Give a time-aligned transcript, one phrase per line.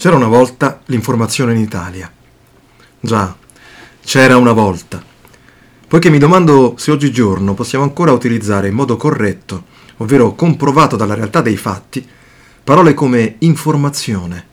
[0.00, 2.10] C'era una volta l'informazione in Italia.
[3.00, 3.36] Già,
[4.02, 5.04] c'era una volta.
[5.86, 9.64] Poiché mi domando se oggigiorno possiamo ancora utilizzare in modo corretto,
[9.98, 12.08] ovvero comprovato dalla realtà dei fatti,
[12.64, 14.46] parole come informazione,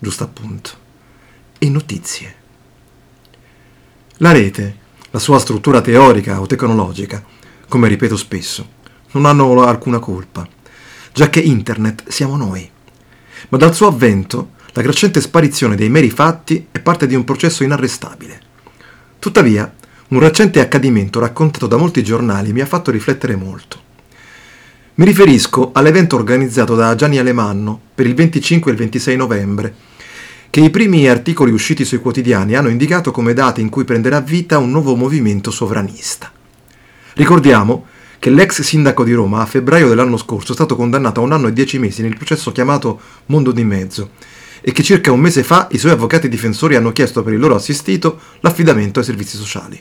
[0.00, 0.70] giusto appunto,
[1.58, 2.34] e notizie.
[4.16, 4.78] La rete,
[5.12, 7.24] la sua struttura teorica o tecnologica,
[7.68, 8.68] come ripeto spesso,
[9.12, 10.44] non hanno alcuna colpa,
[11.12, 12.68] già che Internet siamo noi.
[13.50, 17.64] Ma dal suo avvento la crescente sparizione dei meri fatti è parte di un processo
[17.64, 18.40] inarrestabile.
[19.18, 19.74] Tuttavia,
[20.10, 23.76] un recente accadimento raccontato da molti giornali mi ha fatto riflettere molto.
[24.94, 29.74] Mi riferisco all'evento organizzato da Gianni Alemanno per il 25 e il 26 novembre,
[30.48, 34.58] che i primi articoli usciti sui quotidiani hanno indicato come data in cui prenderà vita
[34.58, 36.30] un nuovo movimento sovranista.
[37.14, 37.86] Ricordiamo
[38.20, 41.48] che l'ex sindaco di Roma a febbraio dell'anno scorso è stato condannato a un anno
[41.48, 44.10] e dieci mesi nel processo chiamato Mondo di Mezzo
[44.60, 47.54] e che circa un mese fa i suoi avvocati difensori hanno chiesto per il loro
[47.54, 49.80] assistito l'affidamento ai servizi sociali.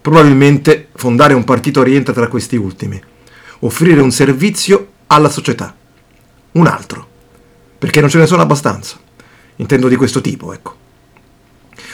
[0.00, 3.00] Probabilmente fondare un partito rientra tra questi ultimi,
[3.60, 5.74] offrire un servizio alla società,
[6.52, 7.06] un altro,
[7.78, 8.98] perché non ce ne sono abbastanza,
[9.56, 10.84] intendo di questo tipo, ecco.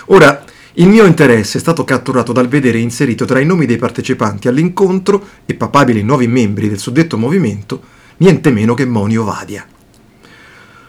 [0.07, 0.45] Ora,
[0.77, 5.23] il mio interesse è stato catturato dal vedere inserito tra i nomi dei partecipanti all'incontro
[5.45, 7.83] e papabili nuovi membri del suddetto movimento
[8.19, 9.67] niente meno che Monio Vadia.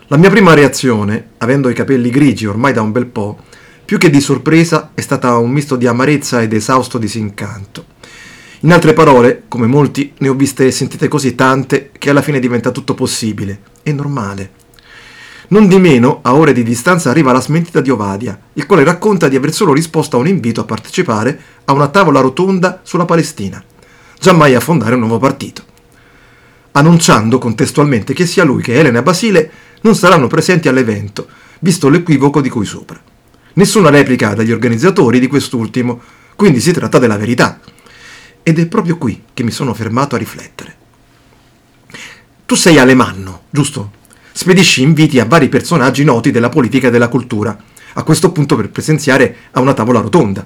[0.08, 3.40] La mia prima reazione, avendo i capelli grigi ormai da un bel po',
[3.86, 7.86] più che di sorpresa è stata un misto di amarezza ed esausto disincanto.
[8.62, 12.40] In altre parole, come molti, ne ho viste e sentite così tante che alla fine
[12.40, 14.52] diventa tutto possibile e normale.
[15.50, 19.30] Non di meno, a ore di distanza arriva la smentita di Ovadia, il quale racconta
[19.30, 23.64] di aver solo risposto a un invito a partecipare a una tavola rotonda sulla Palestina,
[24.20, 25.64] giammai a fondare un nuovo partito,
[26.72, 29.52] annunciando contestualmente che sia lui che Elena Basile
[29.84, 31.28] non saranno presenti all'evento,
[31.60, 33.02] visto l'equivoco di cui sopra.
[33.54, 36.02] Nessuna replica dagli organizzatori di quest'ultimo,
[36.36, 37.60] quindi si tratta della verità.
[38.42, 40.76] Ed è proprio qui che mi sono fermato a riflettere.
[42.46, 43.92] Tu sei Alemanno, giusto?
[44.32, 47.58] Spedisci inviti a vari personaggi noti della politica e della cultura,
[47.94, 50.46] a questo punto per presenziare a una tavola rotonda.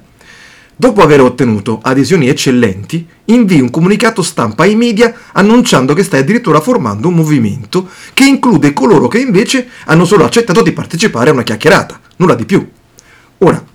[0.79, 6.61] Dopo aver ottenuto adesioni eccellenti, invii un comunicato stampa ai media annunciando che stai addirittura
[6.61, 11.41] formando un movimento che include coloro che invece hanno solo accettato di partecipare a una
[11.41, 12.69] chiacchierata, nulla di più.
[13.39, 13.65] Ora,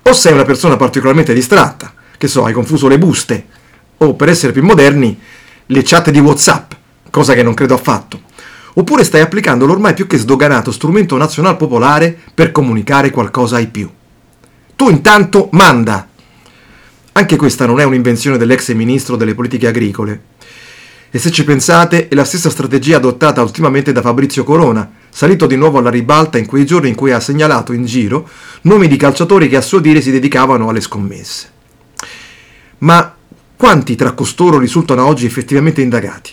[0.00, 3.46] o sei una persona particolarmente distratta, che so, hai confuso le buste,
[3.98, 5.18] o per essere più moderni,
[5.66, 6.72] le chat di WhatsApp,
[7.10, 8.22] cosa che non credo affatto,
[8.72, 13.90] oppure stai applicando l'ormai più che sdoganato strumento nazional popolare per comunicare qualcosa ai più.
[14.74, 16.05] Tu intanto manda!
[17.16, 20.20] Anche questa non è un'invenzione dell'ex ministro delle politiche agricole.
[21.10, 25.56] E se ci pensate, è la stessa strategia adottata ultimamente da Fabrizio Corona, salito di
[25.56, 28.28] nuovo alla ribalta in quei giorni in cui ha segnalato in giro
[28.62, 31.50] nomi di calciatori che a suo dire si dedicavano alle scommesse.
[32.80, 33.16] Ma
[33.56, 36.32] quanti tra costoro risultano oggi effettivamente indagati?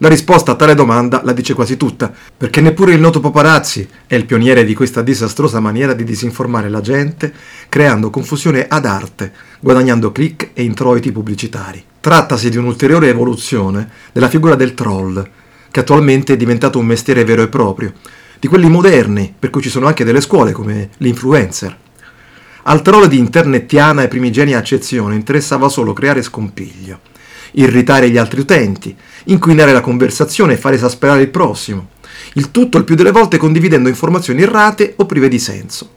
[0.00, 4.14] La risposta a tale domanda la dice quasi tutta, perché neppure il noto paparazzi è
[4.14, 7.32] il pioniere di questa disastrosa maniera di disinformare la gente,
[7.70, 11.82] creando confusione ad arte, guadagnando click e introiti pubblicitari.
[11.98, 15.26] Trattasi di un'ulteriore evoluzione della figura del troll,
[15.70, 17.94] che attualmente è diventato un mestiere vero e proprio,
[18.38, 21.74] di quelli moderni, per cui ci sono anche delle scuole come l'influencer.
[22.64, 27.14] Al troll di internettiana e primigenia accezione interessava solo creare scompiglio
[27.52, 31.88] irritare gli altri utenti, inquinare la conversazione e far esasperare il prossimo.
[32.34, 35.90] Il tutto il più delle volte condividendo informazioni errate o prive di senso.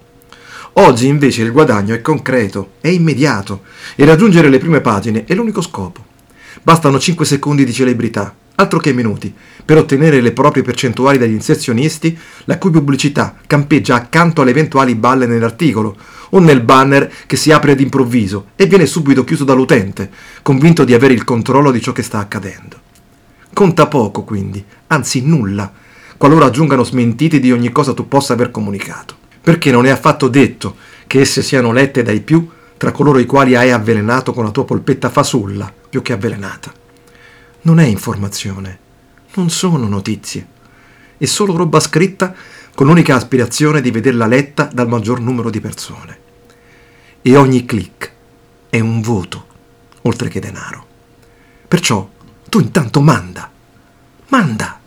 [0.73, 3.63] Oggi invece il guadagno è concreto, è immediato
[3.95, 6.05] e raggiungere le prime pagine è l'unico scopo.
[6.61, 9.33] Bastano 5 secondi di celebrità, altro che minuti,
[9.65, 15.25] per ottenere le proprie percentuali dagli inserzionisti, la cui pubblicità campeggia accanto alle eventuali balle
[15.25, 15.97] nell'articolo
[16.29, 20.09] o nel banner che si apre ad improvviso e viene subito chiuso dall'utente,
[20.41, 22.79] convinto di avere il controllo di ciò che sta accadendo.
[23.53, 25.71] Conta poco, quindi, anzi nulla,
[26.17, 30.75] qualora aggiungano smentiti di ogni cosa tu possa aver comunicato, perché non è affatto detto
[31.07, 32.47] che esse siano lette dai più
[32.77, 36.71] tra coloro i quali hai avvelenato con la tua polpetta fasulla più che avvelenata.
[37.63, 38.79] Non è informazione,
[39.33, 40.47] non sono notizie,
[41.19, 42.33] è solo roba scritta
[42.73, 46.17] con l'unica aspirazione di vederla letta dal maggior numero di persone.
[47.21, 48.11] E ogni click
[48.69, 49.45] è un voto,
[50.03, 50.85] oltre che denaro.
[51.67, 52.09] Perciò
[52.47, 53.51] tu intanto manda,
[54.29, 54.78] manda.